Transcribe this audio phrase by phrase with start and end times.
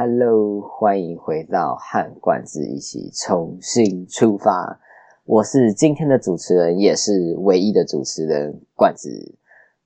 [0.00, 4.78] Hello，欢迎回到和冠子一起重新出发。
[5.24, 9.34] 我是今天的主持人，也是唯一的主持人冠子。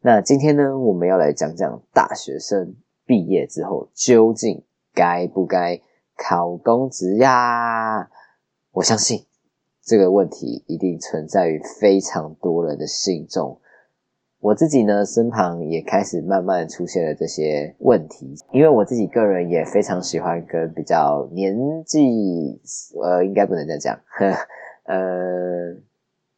[0.02, 4.62] 那今天呢，我们要来讲讲大学生毕业之后究竟
[4.92, 5.80] 该不该
[6.14, 8.10] 考公职呀？
[8.72, 9.24] 我相信
[9.82, 13.58] 这个问题一定存在于非常多人的心中。
[14.42, 22.60] 我自己呢，身旁也开始慢慢出现了这些问题，因为我自己个人也非常喜欢跟比较年纪，
[23.00, 23.96] 呃，应该不能再讲，
[24.82, 25.72] 呃，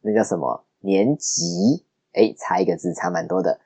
[0.01, 1.83] 那叫什么年级？
[2.13, 3.59] 哎，差一个字，差蛮多的。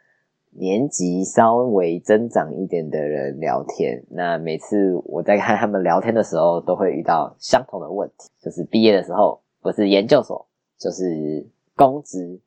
[0.52, 10.48] 年级稍微增长一点的人聊天，那每次我在看他们聊天的时候，都会遇到相同的问题，就是毕业的时候，不是研究所，
[10.80, 12.40] 就是公职。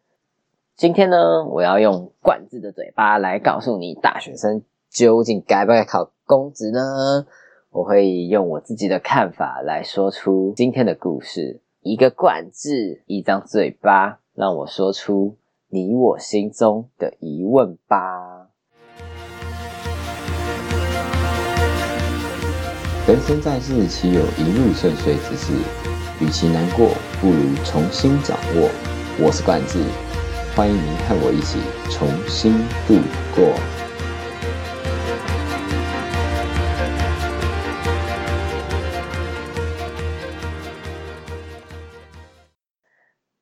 [0.83, 7.25] 今天呢，我要用冠字的嘴巴来告诉你，大学生究竟该不该考公职呢？
[7.71, 11.61] 我会用我自己的看法来说出今天的故事。
[11.83, 15.37] 一个冠字，一张嘴巴，让我说出
[15.69, 18.49] 你我心中的疑问吧。
[23.07, 25.53] 人生在世，岂有一路顺遂之事？
[26.21, 26.89] 与其难过，
[27.21, 28.69] 不如重新掌握。
[29.25, 29.79] 我是冠字。
[30.55, 31.59] 欢迎您和我一起
[31.91, 32.53] 重新
[32.87, 32.93] 度
[33.35, 33.55] 过。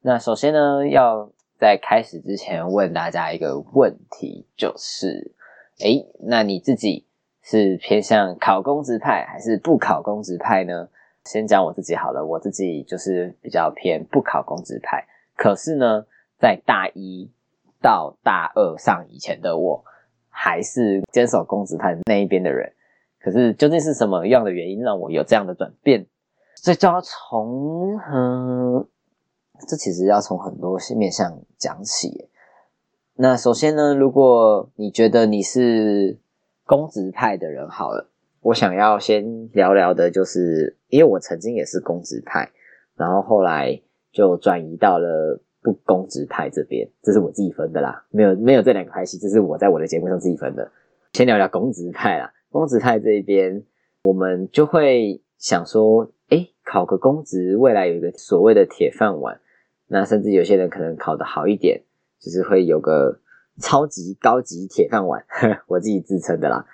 [0.01, 5.35] 那首先呢，要在开始之前问大家一个问题，就是：
[5.81, 7.09] 哎，那你自己
[7.43, 10.89] 是偏向考公职派还是不考公职派呢？
[11.25, 16.07] 先讲我自己好了，我自己就是比较偏不考公职派，可是呢。
[16.41, 17.31] 在大一
[17.83, 19.85] 到大二上以前的我，
[20.31, 22.73] 还是坚守公子派那一边的人。
[23.21, 26.07] 可是究竟是什么样的原因让我有这样的转变？
[26.57, 28.89] 所以就要从，嗯，
[29.69, 32.31] 这其实要从很多面向讲起。
[33.17, 36.19] 那首先呢，如果你觉得你是
[36.65, 38.11] 公子派的人，好了，
[38.41, 42.51] 我想要先聊聊的就是，因为我曾经也是公子派，
[42.97, 45.43] 然后后来就转移到了。
[45.63, 50.71] 不公职派这边，这是我自己分的啦，没有没有这两个派系，这是我在我的节目上自己分的。
[51.13, 53.63] 先聊聊公职派啦，公职派这一边，
[54.05, 59.41] 我们就会想说，哎，考个公职，未来有一个所谓的铁饭碗。
[59.89, 61.83] 那甚至有些人可能考得好一点，
[62.19, 63.21] 就是会有个
[63.61, 65.25] 超级高级铁饭碗，
[65.69, 66.65] 我自己自称的啦，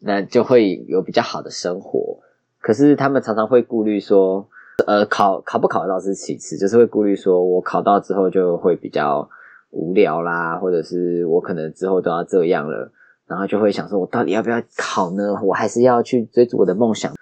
[0.00, 2.18] 那就会有比较好的生活。
[2.60, 4.48] 可是他们常常会顾虑说。
[4.86, 9.28] 呃，考考不考得到是其次，就是会顾虑说，我考到之后就会比较
[9.70, 12.92] 无聊啦，或者是我可能之后都要这样了，
[13.26, 15.40] 然后就会想说，我到底要不要考呢？
[15.42, 17.12] 我还是要去追逐我的梦想。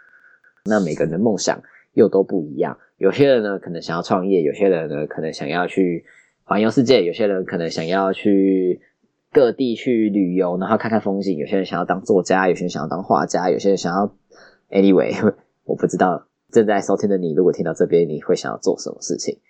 [0.67, 1.59] 那每个人的梦想
[1.95, 6.05] 又都不一样，有些人呢可能想要创业，有些人呢可能想要去
[6.45, 8.83] 环游世界，有些人可能想要去
[9.33, 14.15] 各地去旅游，然后看看风景，有些人想要当作家，有些人想要当画家，有些人想要
[14.69, 16.27] ，anyway， 我不知道。
[16.55, 19.41] 正在收听的你，如果听到这边，你会想要做什么事情？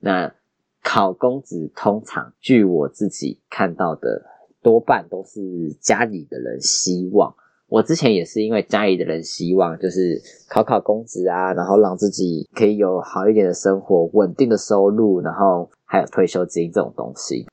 [0.00, 0.34] 那
[0.82, 4.24] 考公职通常，据我自己看到的，
[4.62, 7.34] 多半都是家里的人希望。
[7.68, 17.46] 我之前也是因为家里的人希望，就是考考公职啊，然后让自己可以有好一点的生活、稳定的收入，然后还有退休金这种东西。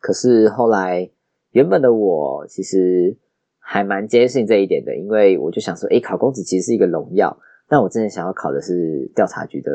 [0.00, 1.08] 可是后来，
[1.52, 3.16] 原本的我其实
[3.60, 7.38] 还蛮坚信这一点的，因为我就想说，诶，考公职其实是一个荣耀。
[7.66, 9.70] 但我之前想要考的是调查局的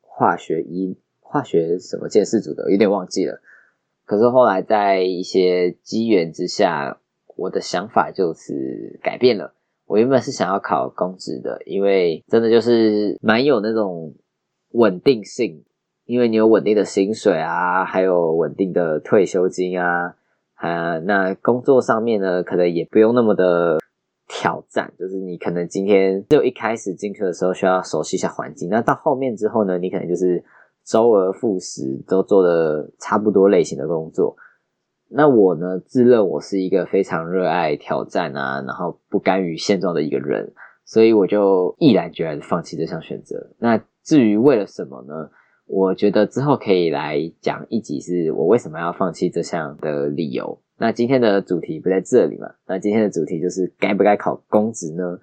[0.00, 3.40] 化学一化学什么鉴识组的，有点忘记了。
[4.04, 7.00] 可是后来在一些机缘之下，
[7.36, 9.54] 我的想法就此改变了。
[9.86, 14.14] 我原本是想要考公职的，因为真的就是蛮有那种
[14.72, 15.64] 稳定性，
[16.04, 20.16] 因为你有稳定的薪水啊，还有稳定的退休金啊，
[20.54, 23.78] 啊，那工作上面呢，可能也不用那么的。
[24.28, 30.44] 挑战就是你可能今天就一开始进去的时候需要熟悉一下环境，那到后面之后呢，你可能就是
[30.84, 34.36] 周而复始都做的差不多类型的工作。
[35.10, 40.52] 那我呢自认我是一个非常热爱挑战啊，然后不甘于现状的一个人，
[40.84, 43.54] 所以我就毅然决然的放弃这项选择。
[43.58, 45.30] 那至于为了什么呢？
[45.70, 50.58] 我觉得之后可以来讲一集，是我为什么要放弃这项的理由。
[50.80, 52.54] 那今天的主题不在这里嘛？
[52.66, 55.18] 那今天的主题就是该不该考公职呢？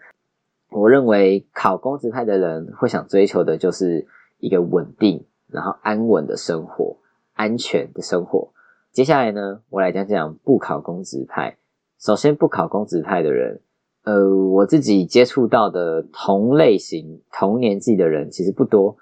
[0.70, 4.06] 我认为考公职派的人会想追求的就是
[4.40, 6.98] 一个稳定，然后安稳的生活，
[7.34, 8.52] 安全的生活。
[8.92, 11.58] 接下来呢，我来讲讲不考公职派。
[12.00, 13.62] 首先，不考公职派的人，
[14.04, 18.98] 呃，我自己接触到的同类型、同年纪的人其实不多。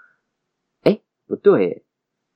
[0.84, 1.84] 哎，不对，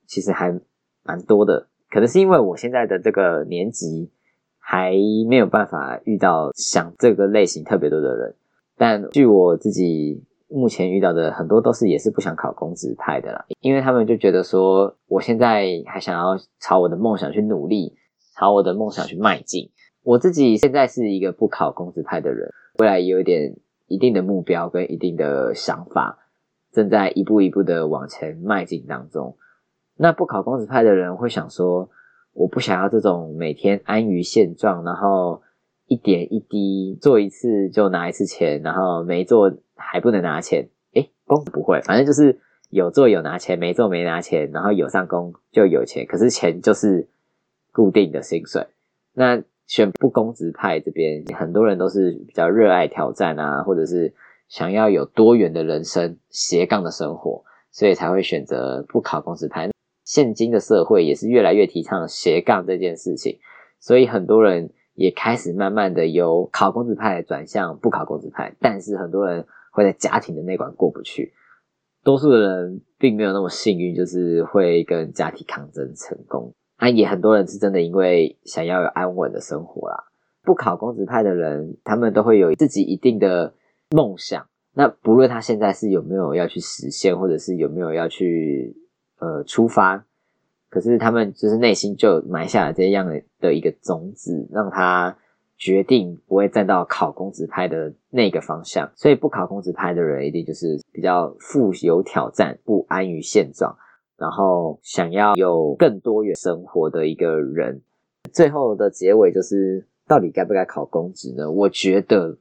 [0.07, 0.59] 其实还
[1.03, 1.67] 蛮多的。
[1.89, 4.11] 可能是因为我现在的这个年纪
[4.59, 4.91] 还
[5.29, 8.35] 没有办法遇到想这个类型特别多的人。
[8.75, 17.95] 但据我自己目前遇到的很多都是也是不想考公职派的啦，因为他们就觉得说，我现在还想要朝我的梦想去努力，
[18.35, 19.71] 朝我的梦想去迈进。
[20.03, 22.49] 我自己现在是一个不考公职派的人，
[22.79, 23.57] 未来也有一点
[23.87, 26.19] 一定的目标跟一定的想法，
[26.71, 29.35] 正在一步一步的往前迈进当中。
[29.97, 31.89] 那不考公职派的人会想说，
[32.33, 35.41] 我不想要这种每天安于现状，然后
[35.87, 40.69] 一点一滴做一次就拿一次钱，然后没做还不能拿钱。
[40.93, 42.39] 诶，公不会，反正就是
[42.69, 47.07] 有做有拿钱，没做没拿钱，然后有上工就有钱，可是钱就是
[47.71, 48.67] 固定的薪水。
[49.13, 54.13] 那选不公职派这边，很多人都是比较热爱挑战啊，或者是
[54.47, 59.69] 想要有多元的人生、斜杠的生活，所以才会选择不考公职派。
[60.07, 63.37] 现今的社会也是越来越提倡斜杠这件事情，
[63.81, 68.55] 所以很多人也开始慢慢的由考公职派转向不考公职派。
[68.61, 71.33] 但是很多人会在家庭的那关过不去，
[72.05, 76.53] 多数的人并没有那么幸运，就是会跟家庭抗争成功。
[76.79, 80.05] 那也很多人是真的因为想要有安稳的生活啦，
[80.43, 83.53] 不考公职派的人，他们都会有自己一定的
[83.89, 84.47] 梦想。
[84.73, 88.73] 那不论他现在是有没有要去实现，或者是有没有要去
[89.19, 90.05] 呃出发，
[90.69, 93.07] 可是他们就是内心就埋下了这样
[93.39, 95.17] 的一个种子，让他
[95.57, 98.91] 决定不会站到考公职派的那个方向。
[98.95, 103.75] 所以不考公职派的人，一定就是比较富有挑战，不安于现状。
[104.17, 107.81] 然后想要有更多元生活的一个人，
[108.33, 111.51] 最后的结尾就是到底该不该考公职呢？
[111.51, 112.35] 我觉得，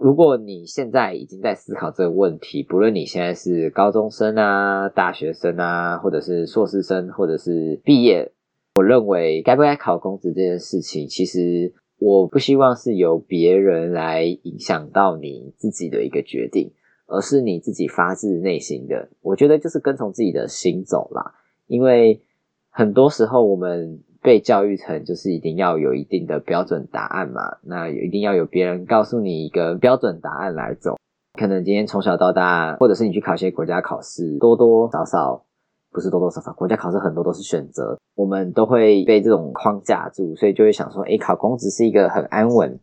[0.00, 8.32] 如果你现在已经在思考这个问题，不论你现在是高中生啊、大学生啊，或者是硕士生，或者是毕业，
[8.76, 16.72] 我认为该不该考公职这件事情，其实我不希望是由别人来影响到你自己的一个决定。
[17.08, 21.34] 而是你自己发自内心的，我觉得就是跟从自己的心走啦。
[21.66, 22.22] 因为
[22.70, 30.96] 很多时候我们被教育成就是一定要有一定的标准答案嘛，那一定要有别人告诉你一个标准答案来走。
[31.38, 35.44] 可能今天从小到大，或者是你去考一些国家考试，多多少少
[35.90, 42.78] 不是多多少少，国家考试很多都是选择，我们都会被这种框架住，所以就会想说，诶，考公职是一个很安稳。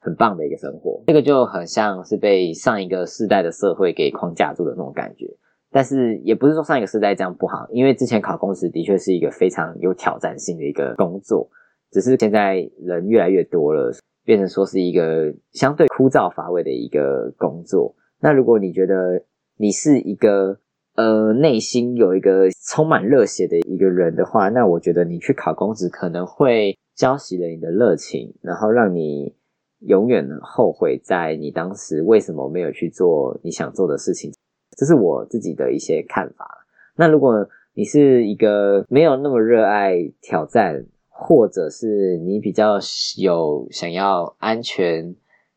[0.00, 5.26] 很棒的一个生活，这个就很像是被上一个世代的社会给框架住的那种感觉。
[5.70, 11.48] 但是也不是说上一个世代这样不好，因为之前考公职的确是一个非常有挑战性的一个工作，
[11.90, 13.92] 只是现在人越来越多了，
[14.24, 17.94] 变成说是一个相对枯燥乏味的一个工作。
[18.20, 19.22] 那如果你觉得
[19.56, 20.58] 你是一个
[20.96, 29.34] 呃内心有一个充满热血的一个人的话，那我觉得你去考公职可能会浇熄了你的热情，然后让你。
[29.82, 34.32] 永远后悔在你当时为什么没有去做你想做的事情，
[34.78, 36.64] 这是我自己的一些看法。
[36.94, 42.78] 那如果你是一个没有那么热爱挑战，或者是你比较
[43.16, 45.16] 有想要安全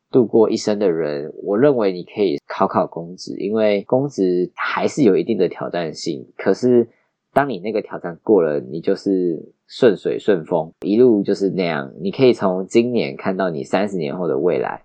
[0.09, 6.27] 度过一生的人，我认为你可以考考公职，因为公职还是有一定的挑战性。
[6.35, 6.89] 可是
[7.31, 11.93] 当你那个挑战过了，你就是顺水顺风，一路就是那样。
[12.01, 14.83] 你可以从今年看到你三十年后的未来，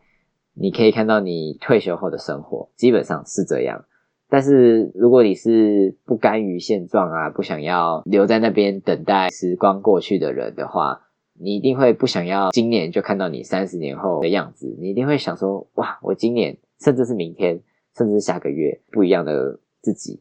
[0.52, 3.84] 你可以看到你退休后的生活，基本上是这样。
[4.28, 11.02] 但是如果你是不甘于现状啊，不想要留在那边等待时光过去的人的话，
[11.38, 14.76] 你一定会不想要今年就看到你三十年后的样子。
[14.80, 17.60] 你一定会想说：哇，我今年，甚至是明天，
[17.96, 20.20] 甚至是下个月，不一样的自己，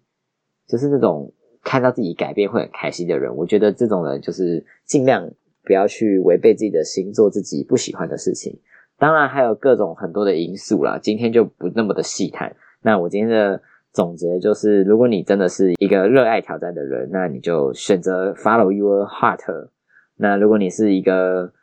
[0.67, 1.31] 就是那种。
[1.67, 5.27] 看到自己改变会很开心的人，我觉得这种人就是尽量
[5.63, 8.59] 不要去违背自己的心，做自己不喜欢的事情。
[8.99, 12.55] 当然还有各种很多的因素啦，今天就不那么的细谈。
[12.83, 13.59] 那我今天的
[13.95, 19.69] 总结就是，如果你真的是一个热爱挑战的人，那你就选择 follow your heart。
[20.17, 21.53] 那如果你是一个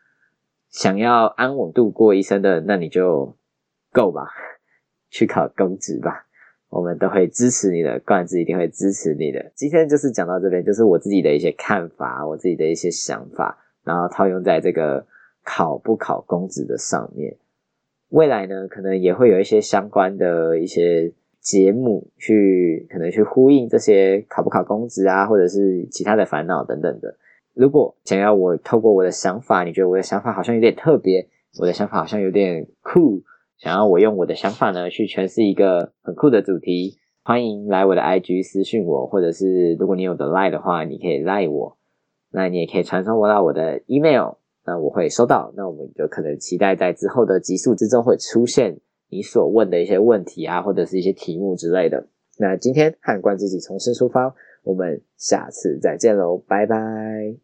[0.70, 3.36] 想要安稳度过一生的，那你就
[3.92, 4.26] go 吧，
[5.10, 6.26] 去考公职吧。
[6.70, 9.52] 我们都会支持你的，冠子一定会支持你的。
[9.54, 15.04] 今天就是讲到这边，就是我自己的一些看法，我自己的一些想法，然后套用在这个
[15.44, 17.36] 考不考公职的上面。
[18.08, 21.12] 未来呢，可能也会有一些相关的一些
[21.42, 27.16] 节目，去可能去呼应这些考不考公职啊，或者是其他的烦恼等等的。
[27.52, 33.22] 如果想要我透过我的想法，你觉得我的想法好像有点特别，我的想法好像有点酷。
[33.58, 41.76] 想要我用我的想法呢去诠释一个很酷的主题，欢迎来我的 IG 私讯我，或者是如果你有的 Line 的话，你可以 Line 我，
[42.30, 44.34] 那你也可以传送我到我的 email，
[44.64, 48.78] 那我会收到，那我们就可能期待在之后的集数之中会出现
[49.12, 52.08] 你所问的一些问题啊，或者是一些题目之类的。
[52.38, 57.42] 那今天和冠自己重新出发，我们下次再见喽，拜拜。